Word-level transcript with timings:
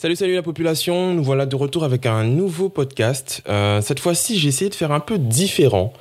Salut, 0.00 0.16
salut 0.16 0.34
la 0.34 0.42
population, 0.42 1.12
nous 1.12 1.22
voilà 1.22 1.44
de 1.44 1.54
retour 1.54 1.84
avec 1.84 2.06
un 2.06 2.24
nouveau 2.24 2.70
podcast. 2.70 3.42
Euh, 3.48 3.82
cette 3.82 4.00
fois-ci, 4.00 4.38
j'ai 4.38 4.48
essayé 4.48 4.70
de 4.70 4.74
faire 4.74 4.92
un 4.92 5.00
peu 5.00 5.18
différent. 5.18 5.92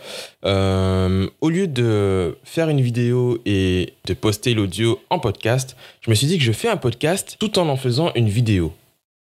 Euh, 0.46 1.28
au 1.42 1.50
lieu 1.50 1.68
de 1.68 2.38
faire 2.46 2.70
une 2.70 2.79
vidéo 2.79 3.40
et 3.46 3.94
de 4.05 4.13
poster 4.13 4.54
l'audio 4.54 5.02
en 5.10 5.20
podcast, 5.20 5.76
je 6.00 6.10
me 6.10 6.16
suis 6.16 6.28
dit 6.28 6.38
que 6.38 6.46
je 6.46 6.54
fais 6.54 6.70
un 6.70 6.78
podcast 6.78 7.36
tout 7.40 7.60
en 7.60 7.68
en 7.68 7.76
faisant 7.76 8.13
une 8.16 8.29
vidéo. 8.29 8.71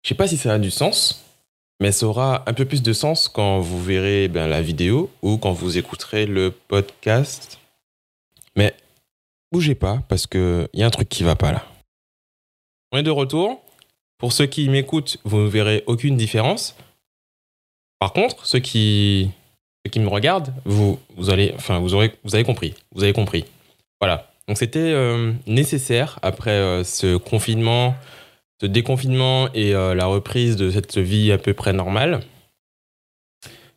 Je 0.01 0.09
sais 0.09 0.15
pas 0.15 0.27
si 0.27 0.37
ça 0.37 0.53
a 0.53 0.57
du 0.57 0.71
sens, 0.71 1.23
mais 1.79 1.91
ça 1.91 2.07
aura 2.07 2.43
un 2.47 2.53
peu 2.53 2.65
plus 2.65 2.81
de 2.81 2.93
sens 2.93 3.27
quand 3.27 3.59
vous 3.59 3.79
verrez 3.79 4.27
ben, 4.27 4.47
la 4.47 4.63
vidéo 4.63 5.11
ou 5.21 5.37
quand 5.37 5.51
vous 5.51 5.77
écouterez 5.77 6.25
le 6.25 6.49
podcast. 6.49 7.59
Mais 8.55 8.73
bougez 9.51 9.75
pas 9.75 10.01
parce 10.09 10.25
qu'il 10.25 10.67
y 10.73 10.81
a 10.81 10.87
un 10.87 10.89
truc 10.89 11.09
qui 11.09 11.21
va 11.21 11.35
pas 11.35 11.51
là. 11.51 11.63
On 12.91 12.97
est 12.97 13.03
de 13.03 13.11
retour. 13.11 13.63
Pour 14.23 14.31
ceux 14.31 14.45
qui 14.45 14.69
m'écoutent, 14.69 15.17
vous 15.25 15.39
ne 15.39 15.47
verrez 15.49 15.83
aucune 15.85 16.15
différence. 16.15 16.77
Par 17.99 18.13
contre, 18.13 18.45
ceux 18.45 18.59
qui, 18.59 19.31
qui 19.91 19.99
me 19.99 20.07
regardent, 20.07 20.53
vous, 20.63 20.97
vous, 21.17 21.29
allez, 21.29 21.51
enfin, 21.57 21.79
vous, 21.79 21.93
aurez, 21.93 22.15
vous 22.23 22.33
avez 22.33 22.45
compris. 22.45 22.73
Vous 22.93 23.03
avez 23.03 23.11
compris. 23.11 23.43
Voilà. 23.99 24.31
Donc 24.47 24.57
c'était 24.57 24.79
euh, 24.79 25.33
nécessaire 25.45 26.19
après 26.21 26.51
euh, 26.51 26.85
ce 26.85 27.17
confinement, 27.17 27.95
ce 28.61 28.65
déconfinement 28.65 29.49
et 29.53 29.75
euh, 29.75 29.93
la 29.93 30.05
reprise 30.05 30.55
de 30.55 30.71
cette 30.71 30.97
vie 30.97 31.33
à 31.33 31.37
peu 31.37 31.53
près 31.53 31.73
normale. 31.73 32.21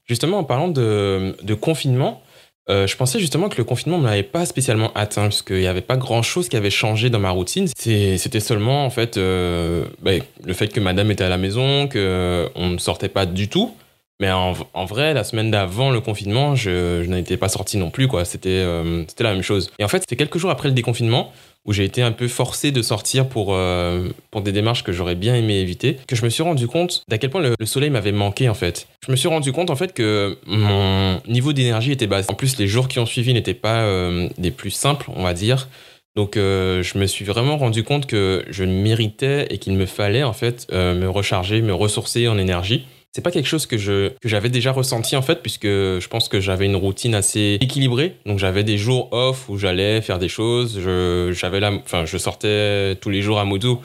Justement, 0.04 0.38
en 0.38 0.44
parlant 0.44 0.68
de 0.68 1.54
confinement, 1.60 2.22
euh, 2.68 2.86
je 2.86 2.96
pensais 2.96 3.20
justement 3.20 3.48
que 3.48 3.56
le 3.58 3.64
confinement 3.64 3.98
ne 3.98 4.02
m'avait 4.02 4.22
pas 4.24 4.44
spécialement 4.44 4.92
atteint, 4.94 5.22
parce 5.22 5.42
qu'il 5.42 5.58
n'y 5.58 5.68
avait 5.68 5.80
pas 5.80 5.96
grand-chose 5.96 6.48
qui 6.48 6.56
avait 6.56 6.70
changé 6.70 7.10
dans 7.10 7.20
ma 7.20 7.30
routine. 7.30 7.68
C'était 7.76 8.40
seulement, 8.40 8.84
en 8.84 8.90
fait, 8.90 9.16
euh, 9.16 9.84
bah, 10.02 10.12
le 10.44 10.52
fait 10.52 10.68
que 10.68 10.80
madame 10.80 11.10
était 11.10 11.24
à 11.24 11.28
la 11.28 11.38
maison, 11.38 11.88
qu'on 11.88 12.68
ne 12.68 12.78
sortait 12.78 13.08
pas 13.08 13.26
du 13.26 13.48
tout. 13.48 13.74
Mais 14.18 14.30
en, 14.30 14.84
vrai, 14.86 15.12
la 15.12 15.24
semaine 15.24 15.50
d'avant 15.50 15.90
le 15.90 16.00
confinement, 16.00 16.54
je, 16.54 17.02
je 17.04 17.10
n'étais 17.10 17.36
pas 17.36 17.50
sorti 17.50 17.76
non 17.76 17.90
plus, 17.90 18.08
euh, 18.14 18.24
c'était 18.24 19.24
la 19.24 19.32
même 19.34 19.42
chose. 19.42 19.70
Et 19.78 19.84
en 19.84 19.88
fait, 19.88 20.00
c'était 20.00 20.16
quelques 20.16 20.38
jours 20.38 20.50
après 20.50 20.68
le 20.68 20.74
déconfinement 20.74 21.32
où 21.66 21.72
j'ai 21.72 21.84
été 21.84 22.00
un 22.00 22.12
peu 22.12 22.28
forcé 22.28 22.70
de 22.70 22.80
sortir 22.80 23.28
pour, 23.28 23.48
euh, 23.50 24.08
des 24.42 24.52
démarches 24.52 24.84
que 24.84 24.92
j'aurais 24.92 25.16
bien 25.16 25.34
aimé 25.34 25.56
éviter, 25.56 25.98
que 26.06 26.16
je 26.16 26.24
me 26.24 26.30
suis 26.30 26.44
rendu 26.44 26.68
compte 26.68 27.02
d'à 27.08 27.18
quel 27.18 27.28
point 27.28 27.42
le, 27.42 27.54
le 27.58 27.66
soleil 27.66 27.90
m'avait 27.90 28.12
manqué, 28.12 28.48
en 28.48 28.54
fait. 28.54 28.86
Je 29.04 29.10
me 29.10 29.16
suis 29.16 29.28
rendu 29.28 29.52
compte, 29.52 29.68
en 29.68 29.76
fait, 29.76 29.92
que 29.92 30.38
mon 30.46 31.20
niveau 31.26 31.52
d'énergie 31.52 31.92
était 31.92 32.06
bas. 32.06 32.22
En 32.28 32.34
plus, 32.34 32.56
les 32.56 32.68
jours 32.68 32.88
qui 32.88 33.00
ont 33.00 33.06
suivi 33.06 33.34
n'étaient 33.34 33.52
pas 33.52 33.80
euh, 33.80 34.28
des 34.38 34.52
plus 34.52 34.70
simples, 34.70 35.10
on 35.14 35.24
va 35.24 35.34
dire. 35.34 35.68
Donc, 36.14 36.36
je 36.36 36.98
me 36.98 37.06
suis 37.06 37.26
vraiment 37.26 37.58
rendu 37.58 37.84
compte 37.84 38.06
que 38.06 38.42
je 38.48 38.64
méritais 38.64 39.48
et 39.50 39.58
qu'il 39.58 39.74
me 39.74 39.84
fallait, 39.84 40.22
en 40.22 40.32
fait, 40.32 40.66
me 40.72 41.06
recharger, 41.08 41.60
me 41.60 41.74
ressourcer 41.74 42.26
en 42.26 42.38
énergie 42.38 42.86
c'est 43.16 43.22
pas 43.22 43.30
quelque 43.30 43.48
chose 43.48 43.64
que 43.64 43.78
j'avais 44.22 44.50
déjà 44.50 44.72
ressenti 44.72 45.16
en 45.16 45.22
fait 45.22 45.40
puisque 45.40 45.64
je 45.64 46.06
pense 46.06 46.28
que 46.28 46.38
j'avais 46.38 46.66
une 46.66 46.76
routine 46.76 47.14
assez 47.14 47.56
équilibrée. 47.62 48.16
Donc 48.26 48.38
j'avais 48.38 48.62
des 48.62 48.76
jours 48.76 49.08
off 49.10 49.48
où 49.48 49.56
j'allais 49.56 50.02
faire 50.02 50.18
des 50.18 50.28
choses. 50.28 50.78
Je 50.84 51.32
j'avais 51.32 51.60
je 52.04 52.18
sortais 52.18 52.94
tous 52.96 53.08
les 53.08 53.22
jours 53.22 53.38
à 53.38 53.46
moto 53.46 53.80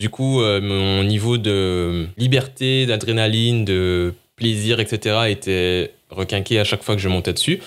du 0.00 0.10
coup 0.10 0.42
euh, 0.42 0.60
mon 0.60 1.02
niveau 1.02 1.38
de 1.38 2.08
liberté 2.18 2.84
d'adrénaline 2.84 3.64
de 3.64 4.12
plaisir 4.36 4.80
etc 4.80 5.28
était 5.28 5.92
requinqué 6.14 6.58
à 6.58 6.64
chaque 6.64 6.82
fois 6.82 6.94
que 6.96 7.00
je 7.02 7.08
montais 7.08 7.32
dessus 7.32 7.60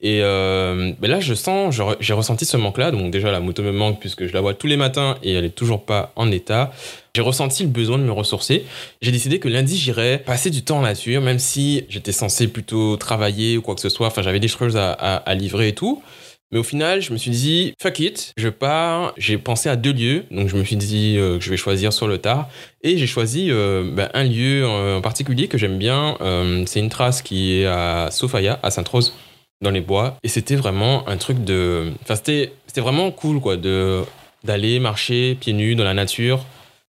et 0.00 0.20
euh, 0.22 0.92
là, 1.02 1.18
je 1.18 1.34
sens, 1.34 1.74
j'ai 1.98 2.12
ressenti 2.12 2.44
ce 2.44 2.56
manque-là. 2.56 2.92
Donc 2.92 3.10
déjà, 3.10 3.32
la 3.32 3.40
moto 3.40 3.64
me 3.64 3.72
manque 3.72 3.98
puisque 3.98 4.26
je 4.26 4.32
la 4.32 4.40
vois 4.40 4.54
tous 4.54 4.68
les 4.68 4.76
matins 4.76 5.16
et 5.24 5.32
elle 5.34 5.44
est 5.44 5.50
toujours 5.50 5.84
pas 5.84 6.12
en 6.14 6.30
état. 6.30 6.70
J'ai 7.16 7.22
ressenti 7.22 7.64
le 7.64 7.68
besoin 7.68 7.98
de 7.98 8.04
me 8.04 8.12
ressourcer. 8.12 8.64
J'ai 9.02 9.10
décidé 9.10 9.40
que 9.40 9.48
lundi, 9.48 9.76
j'irais 9.76 10.18
passer 10.24 10.50
du 10.50 10.62
temps 10.62 10.78
en 10.78 10.82
nature, 10.82 11.20
même 11.20 11.40
si 11.40 11.84
j'étais 11.88 12.12
censé 12.12 12.46
plutôt 12.46 12.96
travailler 12.96 13.56
ou 13.56 13.62
quoi 13.62 13.74
que 13.74 13.80
ce 13.80 13.88
soit. 13.88 14.06
Enfin, 14.06 14.22
j'avais 14.22 14.38
des 14.38 14.46
choses 14.46 14.76
à- 14.76 14.92
à 14.92 15.34
livrer 15.34 15.66
et 15.68 15.74
tout. 15.74 16.00
Mais 16.50 16.58
au 16.58 16.62
final, 16.62 17.02
je 17.02 17.12
me 17.12 17.18
suis 17.18 17.30
dit, 17.30 17.74
fuck 17.80 17.98
it, 17.98 18.32
je 18.36 18.48
pars. 18.48 19.12
J'ai 19.16 19.36
pensé 19.36 19.68
à 19.68 19.76
deux 19.76 19.92
lieux. 19.92 20.24
Donc 20.30 20.48
je 20.48 20.56
me 20.56 20.64
suis 20.64 20.76
dit 20.76 21.16
euh, 21.18 21.38
que 21.38 21.44
je 21.44 21.50
vais 21.50 21.56
choisir 21.56 21.92
sur 21.92 22.08
le 22.08 22.18
tard. 22.18 22.48
Et 22.82 22.96
j'ai 22.96 23.06
choisi 23.06 23.48
euh, 23.50 23.90
ben, 23.92 24.08
un 24.14 24.24
lieu 24.24 24.66
en 24.66 25.00
particulier 25.00 25.48
que 25.48 25.58
j'aime 25.58 25.78
bien. 25.78 26.16
Euh, 26.20 26.64
C'est 26.66 26.80
une 26.80 26.88
trace 26.88 27.22
qui 27.22 27.52
est 27.52 27.66
à 27.66 28.10
Sofaya, 28.10 28.58
à 28.62 28.70
Sainte-Rose 28.70 29.12
dans 29.60 29.70
les 29.70 29.80
bois 29.80 30.16
et 30.22 30.28
c'était 30.28 30.54
vraiment 30.54 31.08
un 31.08 31.16
truc 31.16 31.42
de 31.44 31.92
enfin 32.02 32.14
c'était 32.14 32.52
vraiment 32.76 33.10
cool 33.10 33.40
quoi 33.40 33.56
de 33.56 34.02
d'aller 34.44 34.78
marcher 34.78 35.36
pieds 35.40 35.52
nus 35.52 35.74
dans 35.74 35.84
la 35.84 35.94
nature 35.94 36.44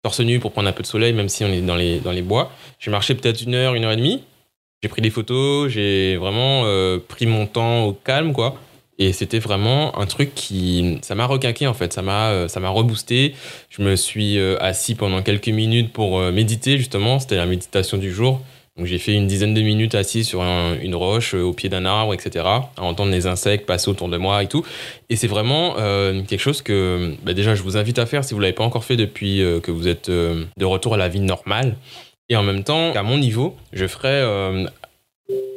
torse 0.01 0.21
nu 0.21 0.39
pour 0.39 0.53
prendre 0.53 0.69
un 0.69 0.71
peu 0.71 0.81
de 0.81 0.87
soleil 0.87 1.13
même 1.13 1.27
si 1.27 1.43
on 1.43 1.49
est 1.49 1.61
dans 1.61 1.75
les 1.75 1.99
dans 1.99 2.11
les 2.11 2.21
bois 2.21 2.51
j'ai 2.79 2.89
marché 2.89 3.15
peut-être 3.15 3.41
une 3.41 3.53
heure 3.53 3.75
une 3.75 3.83
heure 3.83 3.91
et 3.91 3.97
demie 3.97 4.23
j'ai 4.81 4.87
pris 4.87 5.01
des 5.01 5.09
photos 5.09 5.69
j'ai 5.69 6.15
vraiment 6.15 6.63
euh, 6.63 6.99
pris 7.05 7.25
mon 7.25 7.47
temps 7.47 7.83
au 7.83 7.93
calme 7.93 8.31
quoi 8.31 8.57
et 8.99 9.11
c'était 9.13 9.39
vraiment 9.39 9.97
un 9.99 10.05
truc 10.05 10.35
qui 10.35 10.99
ça 11.01 11.15
m'a 11.15 11.25
requinqué 11.25 11.67
en 11.67 11.73
fait 11.73 11.93
ça 11.93 12.01
m'a 12.01 12.29
euh, 12.29 12.47
reboosté 12.69 13.33
je 13.69 13.81
me 13.81 13.95
suis 13.95 14.37
euh, 14.37 14.57
assis 14.61 14.95
pendant 14.95 15.21
quelques 15.21 15.47
minutes 15.49 15.91
pour 15.91 16.19
euh, 16.19 16.31
méditer 16.31 16.77
justement 16.77 17.19
c'était 17.19 17.35
la 17.37 17.45
méditation 17.45 17.97
du 17.97 18.11
jour 18.11 18.41
donc 18.77 18.87
j'ai 18.87 18.97
fait 18.97 19.13
une 19.13 19.27
dizaine 19.27 19.53
de 19.53 19.61
minutes 19.61 19.93
assis 19.93 20.23
sur 20.23 20.41
un- 20.41 20.75
une 20.81 20.95
roche, 20.95 21.35
au 21.35 21.53
pied 21.53 21.69
d'un 21.69 21.85
arbre, 21.85 22.11
etc. 22.15 22.43
À 22.43 22.81
entendre 22.81 23.11
les 23.11 23.27
insectes 23.27 23.67
passer 23.67 23.87
autour 23.91 24.09
de 24.09 24.17
moi 24.17 24.41
et 24.41 24.47
tout. 24.47 24.65
Et 25.11 25.15
c'est 25.15 25.27
vraiment 25.27 25.75
quelque 25.75 26.39
chose 26.39 26.63
que 26.63 27.13
bah, 27.23 27.35
déjà 27.35 27.53
je 27.53 27.61
vous 27.61 27.77
invite 27.77 27.99
à 27.99 28.07
faire 28.07 28.23
si 28.23 28.33
vous 28.33 28.39
l'avez 28.39 28.53
pas 28.53 28.63
encore 28.63 28.83
fait 28.83 28.95
depuis 28.97 29.43
que 29.61 29.69
vous 29.69 29.87
êtes 29.87 30.09
de 30.09 30.65
retour 30.65 30.95
à 30.95 30.97
la 30.97 31.07
vie 31.07 31.19
normale. 31.19 31.75
Et 32.29 32.35
en 32.35 32.41
même 32.41 32.63
temps, 32.63 32.93
à 32.95 33.03
mon 33.03 33.19
niveau, 33.19 33.55
je 33.73 33.85
ferai 33.85 34.23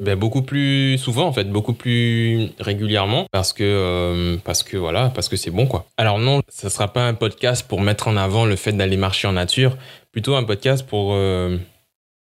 ben, 0.00 0.16
beaucoup 0.16 0.42
plus 0.42 0.98
souvent 0.98 1.26
en 1.26 1.32
fait, 1.32 1.50
beaucoup 1.50 1.72
plus 1.72 2.50
régulièrement 2.60 3.26
parce 3.32 3.52
que 3.52 3.64
euh, 3.64 4.36
parce 4.44 4.62
que 4.62 4.76
voilà, 4.76 5.10
parce 5.14 5.28
que 5.28 5.36
c'est 5.36 5.50
bon 5.50 5.66
quoi. 5.66 5.86
Alors 5.96 6.18
non, 6.18 6.42
ça 6.48 6.70
sera 6.70 6.92
pas 6.92 7.06
un 7.06 7.14
podcast 7.14 7.66
pour 7.66 7.80
mettre 7.80 8.08
en 8.08 8.16
avant 8.16 8.44
le 8.44 8.56
fait 8.56 8.72
d'aller 8.72 8.96
marcher 8.96 9.26
en 9.26 9.32
nature, 9.32 9.76
plutôt 10.12 10.36
un 10.36 10.44
podcast 10.44 10.86
pour 10.86 11.14
euh, 11.14 11.56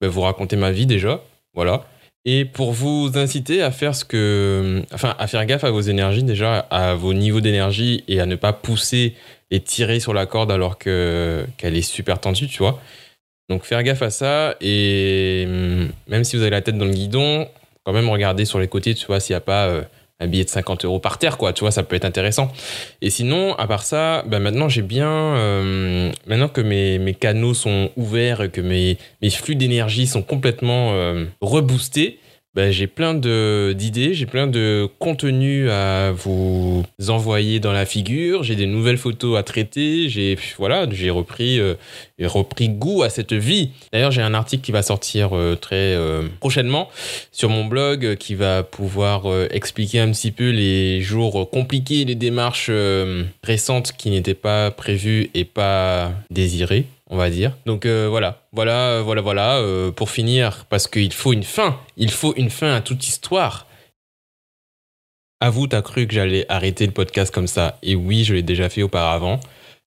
ben, 0.00 0.08
vous 0.08 0.20
raconter 0.20 0.56
ma 0.56 0.70
vie 0.70 0.86
déjà, 0.86 1.22
voilà. 1.54 1.84
Et 2.24 2.44
pour 2.44 2.70
vous 2.70 3.10
inciter 3.16 3.62
à 3.62 3.72
faire 3.72 3.96
ce 3.96 4.04
que, 4.04 4.84
enfin, 4.92 5.16
à 5.18 5.26
faire 5.26 5.44
gaffe 5.44 5.64
à 5.64 5.72
vos 5.72 5.80
énergies 5.80 6.22
déjà, 6.22 6.58
à 6.70 6.94
vos 6.94 7.14
niveaux 7.14 7.40
d'énergie 7.40 8.04
et 8.06 8.20
à 8.20 8.26
ne 8.26 8.36
pas 8.36 8.52
pousser 8.52 9.16
et 9.50 9.58
tirer 9.58 9.98
sur 9.98 10.14
la 10.14 10.26
corde 10.26 10.52
alors 10.52 10.78
que 10.78 11.44
qu'elle 11.56 11.76
est 11.76 11.82
super 11.82 12.20
tendue, 12.20 12.46
tu 12.46 12.58
vois. 12.58 12.80
Donc 13.48 13.64
faire 13.64 13.82
gaffe 13.82 14.02
à 14.02 14.10
ça 14.10 14.56
et 14.60 15.44
hum, 15.46 15.90
même 16.08 16.24
si 16.24 16.36
vous 16.36 16.42
avez 16.42 16.50
la 16.50 16.62
tête 16.62 16.78
dans 16.78 16.84
le 16.84 16.92
guidon, 16.92 17.48
quand 17.84 17.92
même 17.92 18.08
regarder 18.08 18.44
sur 18.44 18.58
les 18.58 18.68
côtés, 18.68 18.94
tu 18.94 19.06
vois, 19.06 19.20
s'il 19.20 19.34
n'y 19.34 19.38
a 19.38 19.40
pas 19.40 19.66
euh, 19.66 19.82
un 20.20 20.26
billet 20.26 20.44
de 20.44 20.50
50 20.50 20.84
euros 20.84 21.00
par 21.00 21.18
terre, 21.18 21.36
quoi, 21.36 21.52
tu 21.52 21.60
vois, 21.60 21.70
ça 21.70 21.82
peut 21.82 21.96
être 21.96 22.04
intéressant. 22.04 22.52
Et 23.00 23.10
sinon, 23.10 23.54
à 23.56 23.66
part 23.66 23.82
ça, 23.82 24.22
ben 24.26 24.38
maintenant 24.38 24.68
j'ai 24.68 24.82
bien, 24.82 25.08
euh, 25.08 26.12
maintenant 26.26 26.48
que 26.48 26.60
mes, 26.60 27.14
canaux 27.14 27.54
sont 27.54 27.90
ouverts 27.96 28.50
que 28.52 28.60
mes, 28.60 28.98
mes 29.20 29.30
flux 29.30 29.56
d'énergie 29.56 30.06
sont 30.06 30.22
complètement 30.22 30.92
euh, 30.92 31.24
reboostés, 31.40 32.18
ben, 32.54 32.70
j'ai 32.70 32.86
plein 32.86 33.14
d'idées, 33.14 34.12
j'ai 34.12 34.26
plein 34.26 34.46
de 34.46 34.86
contenus 34.98 35.70
à 35.70 36.12
vous 36.12 36.84
envoyer 37.08 37.60
dans 37.60 37.72
la 37.72 37.86
figure, 37.86 38.42
j'ai 38.42 38.56
des 38.56 38.66
nouvelles 38.66 38.98
photos 38.98 39.38
à 39.38 39.42
traiter, 39.42 40.10
j'ai 40.10 40.36
voilà, 40.58 40.86
j'ai 40.90 41.08
repris, 41.08 41.58
euh, 41.58 41.74
repris 42.22 42.68
goût 42.68 43.02
à 43.04 43.08
cette 43.08 43.32
vie. 43.32 43.70
D'ailleurs, 43.90 44.10
j'ai 44.10 44.20
un 44.20 44.34
article 44.34 44.62
qui 44.62 44.70
va 44.70 44.82
sortir 44.82 45.34
euh, 45.34 45.56
très 45.56 45.94
euh, 45.94 46.28
prochainement 46.40 46.90
sur 47.30 47.48
mon 47.48 47.64
blog 47.64 48.16
qui 48.16 48.34
va 48.34 48.62
pouvoir 48.62 49.22
expliquer 49.50 50.00
un 50.00 50.10
petit 50.10 50.30
peu 50.30 50.50
les 50.50 51.00
jours 51.00 51.48
compliqués, 51.50 52.04
les 52.04 52.14
démarches 52.14 52.70
récentes 53.42 53.92
qui 53.92 54.10
n'étaient 54.10 54.34
pas 54.34 54.70
prévues 54.70 55.30
et 55.32 55.44
pas 55.44 56.12
désirées, 56.30 56.84
on 57.12 57.18
va 57.18 57.30
dire. 57.30 57.56
Donc 57.66 57.84
euh, 57.86 58.08
voilà, 58.08 58.42
voilà, 58.52 58.88
euh, 58.88 59.02
voilà, 59.02 59.20
voilà. 59.20 59.56
euh, 59.58 59.92
pour 59.92 60.10
finir, 60.10 60.64
parce 60.70 60.88
qu'il 60.88 61.12
faut 61.12 61.32
une 61.32 61.44
fin, 61.44 61.78
il 61.96 62.10
faut 62.10 62.34
une 62.36 62.50
fin 62.50 62.74
à 62.74 62.80
toute 62.80 63.06
histoire. 63.06 63.66
Avoue, 65.40 65.66
t'as 65.66 65.82
cru 65.82 66.06
que 66.06 66.14
j'allais 66.14 66.46
arrêter 66.48 66.86
le 66.86 66.92
podcast 66.92 67.32
comme 67.32 67.46
ça. 67.46 67.78
Et 67.82 67.94
oui, 67.94 68.24
je 68.24 68.32
l'ai 68.32 68.42
déjà 68.42 68.68
fait 68.68 68.82
auparavant. 68.82 69.40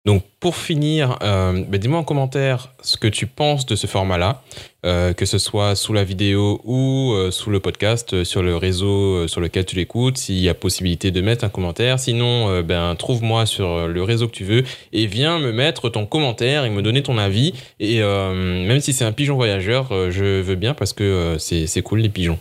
Donc 0.06 0.24
pour 0.40 0.56
finir, 0.56 1.18
euh, 1.24 1.64
ben, 1.68 1.80
dis-moi 1.80 1.98
en 1.98 2.04
commentaire 2.04 2.72
ce 2.84 2.96
que 2.96 3.08
tu 3.08 3.26
penses 3.26 3.66
de 3.66 3.76
ce 3.76 3.88
format-là, 3.88 4.44
euh, 4.86 5.14
que 5.14 5.26
ce 5.26 5.40
soit 5.40 5.76
sous 5.76 5.94
la 5.94 6.04
vidéo 6.04 6.62
ou 6.64 7.14
euh, 7.14 7.32
sous 7.32 7.50
le 7.50 7.60
podcast, 7.60 8.24
sur 8.24 8.44
le 8.44 8.56
réseau 8.56 9.28
sur 9.28 9.42
lequel 9.42 9.66
tu 9.66 9.76
l'écoutes, 9.76 10.20
s'il 10.20 10.38
y 10.38 10.48
a 10.48 10.54
possibilité 10.54 11.10
de 11.10 11.22
mettre 11.22 11.44
un 11.44 11.50
commentaire. 11.50 12.00
Sinon, 12.00 12.62
ben 12.62 12.96
trouve-moi 12.96 13.48
sur 13.48 13.88
le 13.88 14.04
réseau 14.04 14.28
que 14.28 14.34
tu 14.34 14.44
veux 14.44 14.64
et 14.94 15.08
viens 15.08 15.40
me 15.40 15.52
mettre 15.52 15.90
ton 15.90 16.06
commentaire 16.06 16.66
et 16.66 16.70
me 16.70 16.84
donner 16.84 17.02
ton 17.02 17.18
avis. 17.18 17.54
Et 17.80 18.02
même 18.02 18.80
si 18.82 18.94
c'est 18.94 19.06
un 19.06 19.12
pigeon 19.12 19.36
voyageur, 19.36 19.90
je 20.12 20.42
veux 20.42 20.56
bien 20.56 20.76
parce 20.76 20.94
que 20.94 21.38
c'est 21.40 21.82
cool 21.82 22.00
les 22.00 22.10
pigeons. 22.10 22.40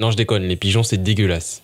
Non, 0.00 0.10
je 0.10 0.16
déconne, 0.16 0.44
les 0.44 0.56
pigeons 0.56 0.82
c'est 0.82 1.02
dégueulasse. 1.02 1.62